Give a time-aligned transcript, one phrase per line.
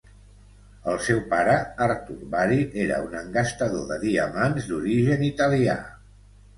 [0.93, 1.57] El seu pare,
[1.87, 5.83] Arthur Bari, era un engastador de diamants d'origen italià.